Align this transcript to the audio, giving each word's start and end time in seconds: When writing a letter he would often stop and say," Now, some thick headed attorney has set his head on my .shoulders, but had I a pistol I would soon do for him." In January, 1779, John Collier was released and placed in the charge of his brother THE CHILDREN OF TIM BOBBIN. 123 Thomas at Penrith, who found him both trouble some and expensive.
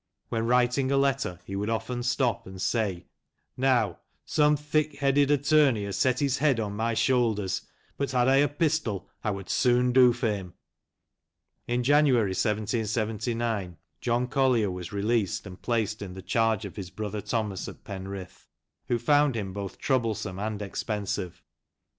When 0.29 0.47
writing 0.47 0.91
a 0.91 0.97
letter 0.97 1.39
he 1.45 1.55
would 1.55 1.69
often 1.69 2.01
stop 2.01 2.47
and 2.47 2.59
say," 2.59 3.05
Now, 3.55 3.99
some 4.25 4.57
thick 4.57 4.95
headed 4.97 5.29
attorney 5.29 5.85
has 5.85 5.95
set 5.95 6.17
his 6.21 6.39
head 6.39 6.59
on 6.59 6.75
my 6.75 6.95
.shoulders, 6.95 7.61
but 7.97 8.09
had 8.09 8.27
I 8.27 8.37
a 8.37 8.47
pistol 8.47 9.07
I 9.23 9.29
would 9.29 9.47
soon 9.47 9.91
do 9.93 10.11
for 10.11 10.25
him." 10.31 10.55
In 11.67 11.83
January, 11.83 12.29
1779, 12.31 13.77
John 13.99 14.25
Collier 14.25 14.71
was 14.71 14.91
released 14.91 15.45
and 15.45 15.61
placed 15.61 16.01
in 16.01 16.15
the 16.15 16.23
charge 16.23 16.65
of 16.65 16.77
his 16.77 16.89
brother 16.89 17.21
THE 17.21 17.27
CHILDREN 17.27 17.51
OF 17.51 17.59
TIM 17.59 17.65
BOBBIN. 17.75 18.03
123 18.05 18.17
Thomas 18.17 18.41
at 18.47 18.47
Penrith, 18.47 18.47
who 18.87 18.97
found 18.97 19.35
him 19.35 19.53
both 19.53 19.77
trouble 19.77 20.15
some 20.15 20.39
and 20.39 20.63
expensive. 20.63 21.43